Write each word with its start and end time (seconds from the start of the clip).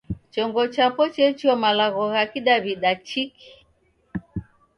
Chongo 0.33 0.63
chapo 0.73 1.03
chechua 1.15 1.55
malagho 1.63 2.03
gha 2.13 2.23
Kidaw'ida 2.31 2.91
chiki. 3.07 3.47